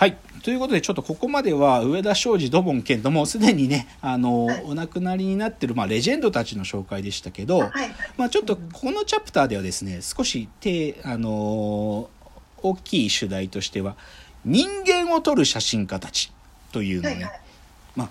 [0.00, 0.16] はい。
[0.42, 7.70] ということで、ちょっとここまでは上田昌司ドボン健ともうすでにね、あの、はいお亡くなりになってる、まあ、レジェンドたちの紹介でしたけど、はい
[8.16, 12.08] まあ、ちょっとこのチャプターではですね、少し手、あの
[12.62, 13.94] 大きい主題としては、
[14.46, 16.32] 人間を撮る写真家たち
[16.72, 17.40] というのをね、はいはい
[17.96, 18.10] まあ、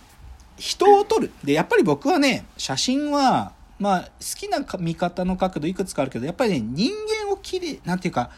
[0.59, 1.31] 人を撮る。
[1.43, 6.91] で、やっぱり僕はね、写真は、まあ、好きな見方の角度いくつかあるけど、やっぱりね、人
[7.25, 8.29] 間をきれい、なんていうか、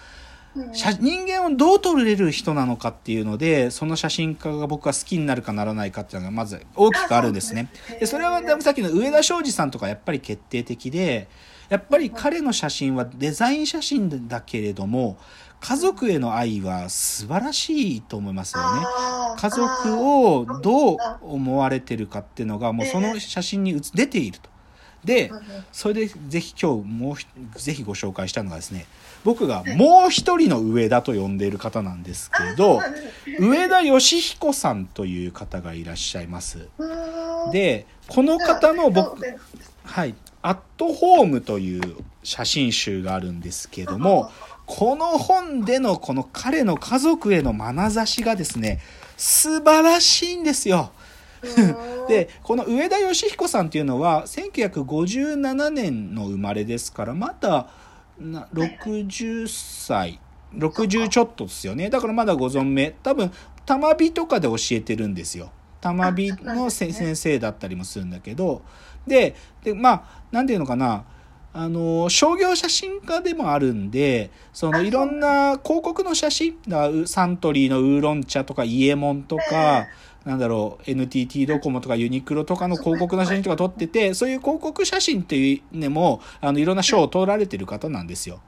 [0.55, 7.69] 人間をどう撮れる人なのかっていうのでその写真家が僕は好きになるかならないかっていうのがまず大きくあるんですね。
[7.99, 11.29] でそれはさっきの上田昌司さんとかやっぱり決定的で
[11.69, 15.17] やっぱり彼の写真はデザイン写真だけれども
[15.61, 18.81] 家族への愛は素晴らしいと思いますよね。
[19.37, 24.50] 家族をどう思われてるかっていうのがもうその写真に写出ていると。
[25.03, 25.31] で
[25.71, 28.85] それでぜひ今日もうひぜひご紹介したのがですね
[29.23, 32.79] 僕がもう一人の上田と呼んでいる方なんですけど
[33.39, 36.67] 上田義彦さんという方がいらっしゃいます。
[37.51, 39.17] でこの方の僕
[39.83, 44.31] はい「アットホーム」という写真集があるんですけども
[44.65, 48.79] この本でのこの彼の家族への眼差しがですね
[49.17, 50.91] 素晴らしいんですよ。
[51.43, 52.07] うん。
[52.07, 57.69] でこの上田義彦さんっていうのは1957年の生まれですからまだ
[58.19, 60.19] な60歳
[60.55, 61.89] 60ちょっとですよね。
[61.89, 62.95] だからまだご存命。
[63.03, 63.31] 多分
[63.65, 65.51] 玉美とかで教えてるんですよ。
[65.79, 66.69] 玉美あそうなんのね。
[66.71, 68.61] 先生だったりもするんだけど。
[69.07, 71.05] ででまあ何ていうのかな。
[71.53, 76.55] あの商業写真家でもあるんでそのあいろんな広告の写真
[77.05, 79.87] サントリーのウーロン茶とかイエモンとか、
[80.25, 88.39] なんだろう NTT ドコモとかユニクロとかの広告の写真とか撮っててそういう広告写真っていうのもあのいろんな賞を取られてる方なんですよ。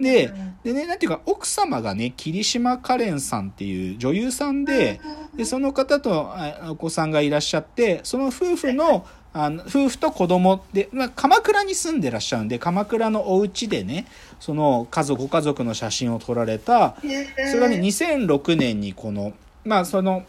[0.00, 0.54] でうん。
[0.64, 5.00] でねなんていうか奥様がね桐島カレンさんっていう女優さんで
[5.36, 14.06] でその方とあお子さんがいらっしゃってその夫婦のあの夫婦と子供で、まあ、鎌倉に住んでらっしゃるんで鎌倉のお家でね
[14.40, 16.96] その家族ご家族の写真を撮られた。
[17.00, 19.32] それがね2006年にこの
[19.64, 20.24] まあその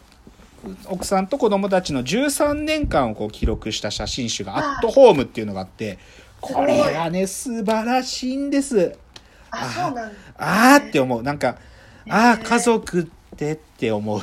[0.86, 5.98] 奥さんと子供たちの13年間をこう記録した写真集が「アットホーム」っていうのがあって
[6.40, 8.96] これがね素晴らしいんです。
[9.50, 11.22] あそうなんあーって思う。
[11.22, 11.56] なんか
[12.08, 14.20] ああね家族ってって思う。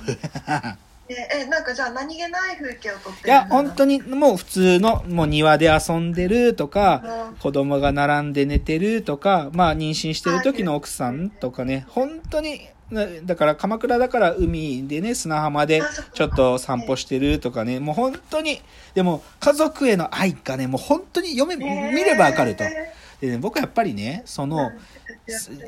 [1.10, 7.36] ねえなんかじゃあ何気ない風景を撮っていや、本当ににもう普通の、もう庭で遊んでるとか、うん。
[7.38, 15.82] 子供が並んで寝てるとか、まあ妊娠してる時の奥さんとかね、本当に、なだから鎌倉だから海でね、砂浜で
[16.14, 18.62] ちょっと散歩してるとかね、もう本当に、
[18.96, 22.64] でも家族への愛がね、もう本当に読め、見ればわかると。
[23.22, 24.72] でね、僕はやっぱりね、その、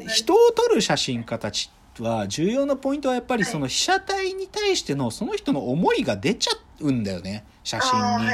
[0.08, 8.28] 人を撮る写真家たちは重要なポイントはやっぱりその被写体に対してのその人の思いが出ちゃうんだよね写真に。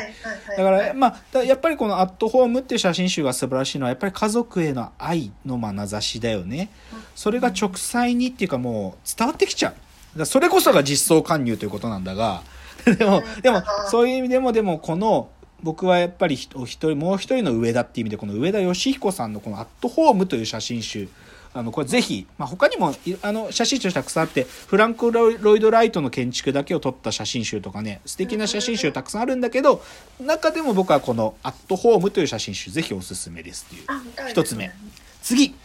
[0.57, 6.69] だからまあだやっぱりこの「アットホーム」っていう写真集が素晴らしいのはやっぱり家族への愛の眼差しだよね。
[7.15, 9.73] それが直裁にっていうかもう伝わってきちゃ
[10.15, 10.25] う。
[10.25, 12.41] それこそが実装勧入ということなんだが
[12.85, 15.29] でもでもそういう意味でもでもこの
[15.61, 21.09] 僕はやっぱりひお一人もう一人の上田っていう意味でこの上田義彦さんのこの「アットホーム」という写真集
[21.57, 29.81] あのこれぜひ、まあ、他にもいあの写真集たくさんあってフランク・ロイド・ライトの建築だけを撮った写真集とかね素敵な写真集たくさんあるんだけど
[30.19, 33.79] 中でも僕はこの「アットホーム」という写真集ぜひおすすめですってい
[34.27, 34.71] う一つ目。
[35.23, 35.55] 次。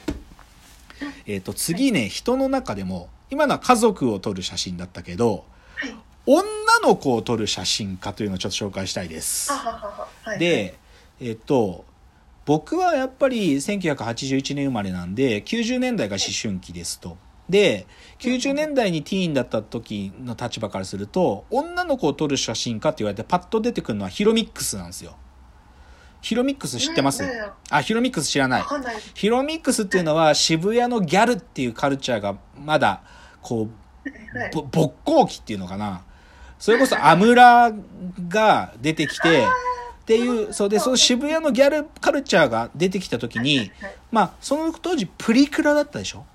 [1.26, 5.44] えっ、と次ね人の中でも今のは家族を撮る写真だったけど
[5.76, 5.94] はい。
[6.24, 6.42] 女
[6.82, 9.50] の子を撮る写真家というのをちょっと紹介したいです。
[10.38, 10.78] で、
[11.20, 11.84] えっと、
[12.44, 17.16] 僕はやっぱり1981年生まれなんで、90年代が思春期ですと。
[17.48, 17.86] で、
[18.18, 25.16] 90年代にティーンだった時の立場からすると、女の子を撮る写真家って言われてパッと出てくるのはヒロミックスなんですよ。
[26.20, 27.24] ヒロミックス知ってます？
[27.70, 28.64] あ、ヒロミックス知らない。
[29.14, 33.02] ヒロミックスっていうのは渋谷のギャルっていうカルチャーがまだ、
[33.40, 33.68] こ
[34.04, 34.50] う、はい。
[34.52, 36.04] ぼ勃興期っていうのかな。
[36.58, 37.72] それこそアムラ
[38.28, 39.44] が出てきて
[40.02, 43.70] っていうそうでその渋谷のギャルカルチャーが出てきた時にはい
[44.10, 46.26] まあその当時プリクラだったでしょ？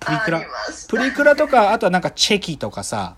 [0.00, 0.42] プリクラ？
[0.88, 3.16] プリクラとかあとはなんかチェキとかさ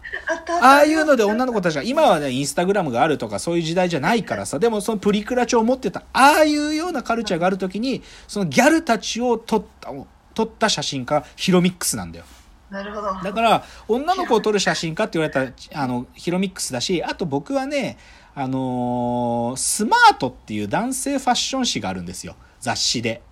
[0.61, 9.91] ああいうので女の子たちが今はねインスタグラムがあるとかそういう時代じゃないからさでもそのプリクラ帳を持ってたああいうようなカルチャーがある時にそのギャルたちを撮った
[10.35, 12.27] 撮った写真家ヒロミックスなんだよ。
[12.71, 13.15] なるほど。
[13.23, 17.97] だから女の子を撮る写真家って言われたらあのヒロミックスだしあと僕はね
[18.39, 22.37] あのースマートっていう男性ファッション誌があるんですよ。
[22.61, 23.23] 雑誌で。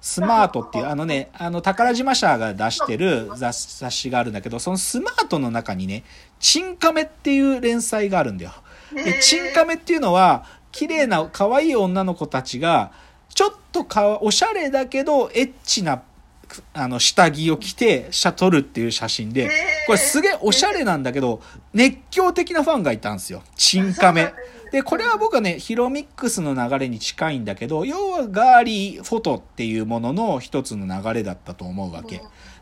[0.00, 6.04] スマートっていう、あのね、あの、宝島社が出してる雑雑誌があるんだけど、そのスマートの中にね、
[6.38, 8.52] チンカメっていう連載があるんだよ。
[8.94, 12.92] で、チンカメっていうのは、綺麗な可愛い女の子たちが、
[13.34, 16.00] ちょっとかわおしゃれだけど、エッチな、
[16.72, 19.50] あの、下着を着て、写撮るっていう写真で、
[19.86, 21.40] これすげえおしゃれなんだけど、
[21.72, 23.42] 熱狂的なファンがいたんですよ。
[23.56, 24.32] チンカメ。
[24.72, 32.20] で、これは僕はね、ヒロミックスの流れに近いんだけど、要はガーリーフォトっていうものの一つの流れだったと思うわけ。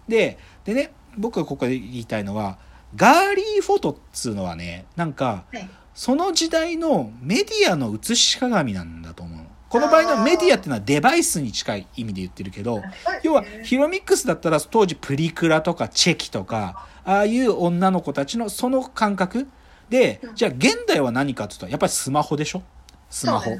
[0.09, 2.59] で、でね、僕がここで言いたいのは、
[2.95, 9.36] ガーリーフォトっつうのはね、なんか、はいその時代のメディアの映し鏡なんだと思う。
[9.69, 12.83] この場合のメディアっていうのはデバイスに近い意味で言ってるけど、
[13.23, 19.49] 要はヒロミックスだったら当時プリクラとかチェキとか、ああいう女の子たちのその感覚
[19.89, 22.63] で、じゃあ現代は何かって言ったらやっぱりスマホでしょ？
[23.11, 23.53] スマホ。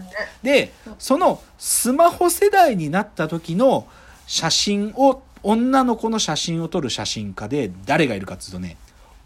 [0.43, 3.87] でそのスマホ世代になった時の
[4.27, 8.77] 写真を、女の子の写真を撮る写真家で誰がいるかっていうとね、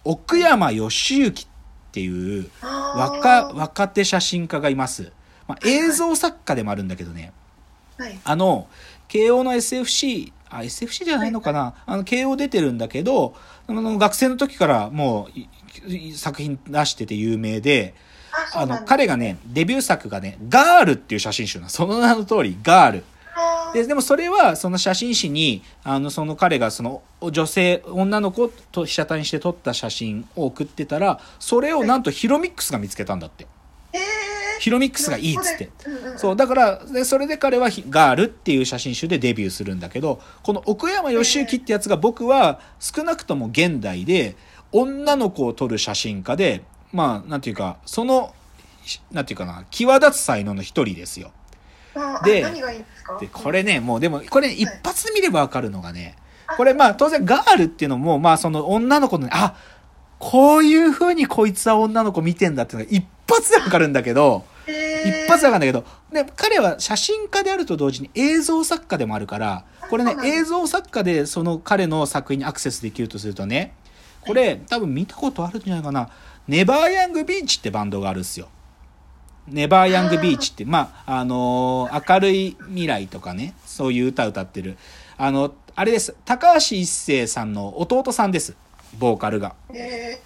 [0.04, 1.46] 奥山義行っ
[1.92, 5.12] ていう若、あ若手写真家がいます。
[5.50, 8.68] まあ、映像作家でもあるんだけどね、ーはいあの、
[9.08, 13.34] 慶応の SFC、あ、SFC じゃないのかな、あの、慶応出てるんだけど、
[13.66, 15.38] あの、学生の時からもう
[15.88, 17.94] い、い作品出してて有名で、
[18.54, 21.70] あの、彼がね、デビュー作がね、ガールっていう写真集なの。
[21.70, 23.04] その名の通り、ガール。
[23.74, 33.48] で、でもそれは、その写真誌に、あの、その彼がその女性、女の子と被写体にして撮った写真を送ってたら、それをなんとヒロミックスが見つけたんだって。
[34.60, 35.70] えーヒロミックスがいいっつって。
[36.16, 44.36] そう、だから、でそれで彼はひガールっていう写真集でデビューするんだけど、この奥山義行ってやつが僕は少なくとも現代で
[44.70, 46.62] 女の子を撮る写真家で、
[46.92, 48.34] まあ、なんていうか、その、
[48.84, 51.32] しなんていうかな、際立つ才能の一人ですよ。
[52.24, 52.44] で
[53.18, 56.16] でこれね、もうでも、これ、ね、一発で見ればわかるのがね、
[56.56, 59.56] これまあ当然ガールっていうのも、まあその女の子のね、あ、
[60.18, 73.74] こういう風にこいつは女の子見てんだっていうのが一発でわかるんだけど、一発でわかるんだけど、で、彼は写真家であると同時に映像作家でもあるから、これね映像作家でその彼の作品にアクセスできるとするとね、
[74.20, 76.10] これ多分見たことあるんじゃないかな。
[76.48, 78.48] ネバーヤングビーチってバンドがあるんですよ。
[79.46, 84.76] ネバーヤングビーチって、まあ、あのー明るい未来とかね、そういう歌歌ってる。
[85.16, 86.14] あの、あれです。
[86.24, 88.54] 高橋一生さんの弟さんです。
[88.98, 89.54] ボーカルが。
[89.72, 90.18] え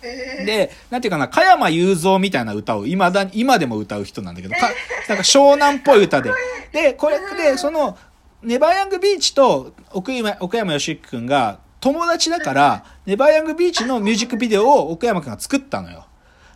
[0.42, 4.70] ー、で、なんていうかな、加山雄三みたいな歌を今だに、今でも歌う人なんだけど、か
[5.08, 6.30] なんか湘南っぽい歌で。
[6.72, 7.96] で、これで、その、
[8.42, 16.06] ネバーヤングビーチと奥山奥山義行くんが友達だから、ネバーヤングビーチのミュージックビデオを奥山くんが作ったのよ。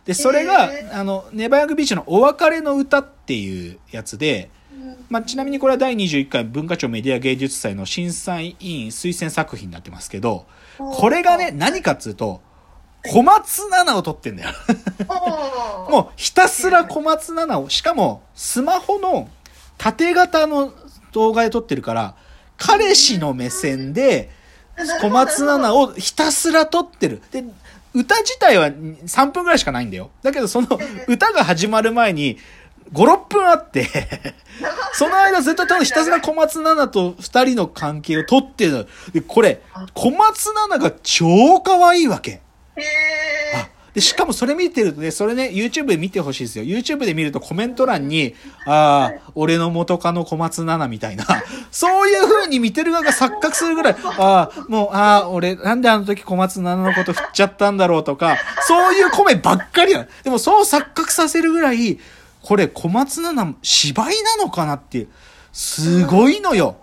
[0.05, 4.49] で、それが、へあの、ネバーヤングビーチのお別れの歌っていうやつで、
[5.09, 10.45] まあ、ちなみにこれは第21回文化庁メディア芸術祭の審査委員推薦作品になってますけど、
[10.77, 12.41] これがね、何かっつうと、
[13.05, 14.49] 小松菜奈を撮ってんだよ。
[15.07, 19.29] も もうひたすら小松菜奈を、しかもスマホの
[19.77, 20.73] 縦型の
[21.11, 22.15] 動画で撮ってるから、
[22.57, 24.29] 彼氏の目線で
[25.01, 27.21] 小松菜奈をひたすら撮ってる。
[27.31, 27.43] で、
[27.93, 30.11] 歌自体は3分ぐらいしかないんだよ。
[30.21, 30.67] だけどその
[31.07, 32.37] 歌が始まる前に
[32.93, 33.87] 5、6分あって、
[34.93, 38.85] その間ずっと多分ひたすら小松菜奈と2人の関係を撮ってるの。
[39.13, 39.61] で、これ、
[39.93, 42.31] 小松菜奈が超可愛いわけ。
[42.31, 42.41] へ
[43.55, 46.63] あで、しかもそれ見てるとね、それね、YouTube で見てほしいですよ。
[46.63, 48.35] YouTube で見るとコメント欄に、
[48.65, 51.25] ああ、俺の元カノ小松菜奈みたいな、
[51.71, 61.99] そういう風に見てる側が錯覚するぐらい、ああ、もう、ああ、俺、なんであの時小松菜奈のこと振っちゃったんだろうとか、そういうコメばっかりなのでもそう錯覚させるぐらい、
[62.41, 65.07] これ小松菜奈芝居なのかなっていう、
[65.51, 66.77] すごいのよ。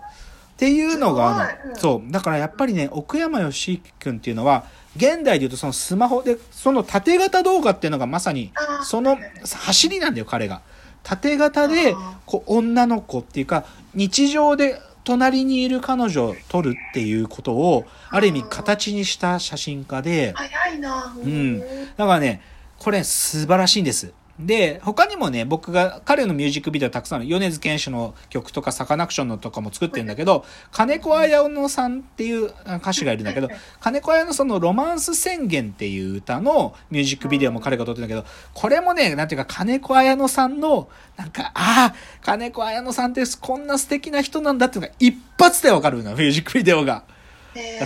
[0.53, 1.75] っていうのがあるの。
[1.75, 2.11] そう。
[2.11, 8.51] だからやっぱりね、奥山義行くんっていうのは、現代で言うとそのスマホで、その縦型動画っていうのがまさに
[8.83, 10.61] その走りなんだよ、彼が。
[11.03, 11.95] 縦型で
[12.25, 21.59] こう、女の子っていうか、日常で隣にいる彼女を撮るっていうことを、ある意味形にした写真家で、早いなうん。
[21.59, 21.65] だ
[21.97, 22.41] からね、
[22.79, 24.11] これ素晴らしいんです。
[24.39, 33.49] で、他にもね、僕が彼のミュージックビデオたくさんある、米津玄師の曲とかサカナクションのとかも作ってるんだけど、金子綾乃さんっていうあ歌手がいるんだけど、
[33.81, 47.03] 金子綾乃さんのロマンス宣言っていう歌のミュージックビデオも彼が撮ってるんだけど、これもね、なんていうか金子綾乃さんの、なんか、ああ、金子綾乃さんってこんな素敵な人なんだっていうのが一発でわかるの、ミュージックビデオが。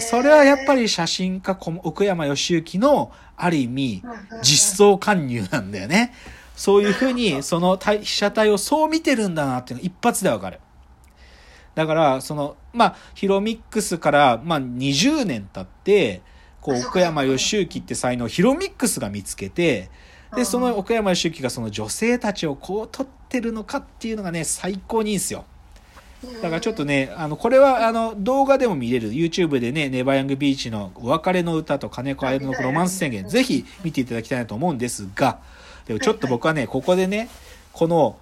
[0.01, 4.03] それはやっぱり写真家こ奥山義行のある意味
[4.41, 6.13] 実装勧入なんだよね。
[6.62, 10.60] そういうふうにその被写体をそう見てるんだなっていうのが一発でわかる。
[11.74, 16.22] だから、その、まあ、ヒロミックスから、まあ、20年経って、
[16.62, 19.89] こう、奥山義行って才能をヒロミックスが見つけて、
[20.36, 25.46] で、その奥山義行がその女性たちをこう撮ってるのかっていうのがね、最高にいいんですよ。
[26.44, 35.39] だからちょっとね、あの、これはあの、動画でも見れる、YouTube でね、ネバーヤングビーチのお別れの歌と金子綾乃のロマンス宣言、ぜひ見ていただきたいなと思うんですが、
[35.85, 37.29] でもちょっと僕はね、ここでね、
[37.73, 38.17] この、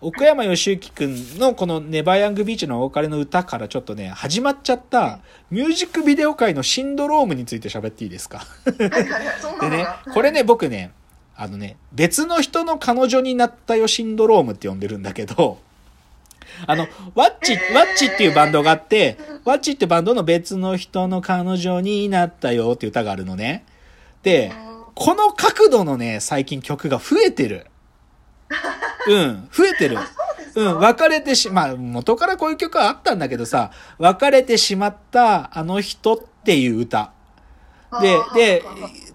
[0.00, 5.18] 奥山義行くんのこのネバーヤングビーチのお別れの歌からちょっとね、始まっちゃった
[5.50, 8.46] ミュージックビデオ界のシンドロームについて喋っていいですか？
[9.60, 10.92] でねこれね、僕ね、
[11.36, 15.58] あのね、別の人の彼女になったよシンドロームって呼んでるんだけど、
[16.68, 16.86] あの、
[17.16, 17.74] ワッチ、えー。
[17.74, 23.64] ワッチっていうバンドがあって、ワッチってバンドの別の人の彼女になったよっていう歌があるのね。
[24.22, 24.52] で、
[24.98, 27.68] この角度のね、最近曲が増えてる。
[29.06, 29.96] うん、増えてる
[30.56, 37.12] ううん、別れてし、まあ、元からこういう曲はあったんだけどさ、別れてしまったあの人っていう歌。
[38.02, 38.62] でで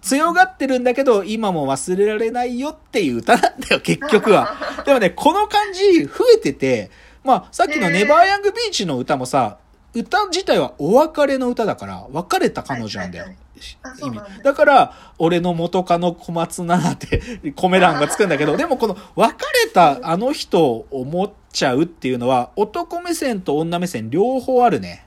[0.01, 4.55] 強がってるんだけど、今も忘れられないよっていう歌なんだよ、 結局は。
[4.85, 6.91] でもね、この感じ増えてて、
[7.25, 9.57] まあ、さっきのネバーヤングビーチの歌もさ、
[9.93, 13.25] 歌自体はお別れの歌だから、別れた彼女なんだよ
[14.01, 25.05] 意味だだから、俺の元カノ小松菜奈って 米欄がつくんだけど、でもこの別れたあの人を思っちゃうっていうのは、男目線と女目線両方あるね。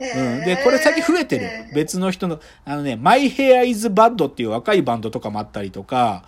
[0.00, 0.40] うん。
[0.44, 1.48] で、これ最近増えてる。
[1.74, 6.24] 別の人の、あのね、My Hair is Bad っていう若いバンドとかもあったりとか、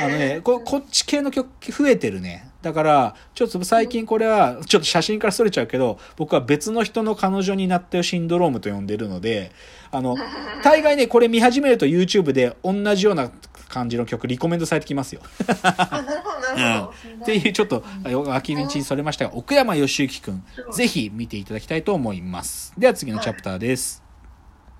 [0.00, 2.48] あのね、ここっち系の曲増えてるね。
[2.62, 9.52] だから、ちょっと最近これは、ちょっと写真からそれちゃうけど、僕は別の人の彼女になったよシンドロームと呼んでるので、
[9.92, 10.16] あの、
[10.64, 13.30] 大概ね、これ見始めると YouTube で同じような
[13.68, 15.20] 感じの曲リコメンドされてきますよ。
[15.62, 16.92] あなるほどなるほど、
[17.22, 22.72] っていうちょっと脇道にそれましたが、奥山義行くん、ぜひ見ていただきたいと思います。
[22.76, 24.07] では次のチャプターです。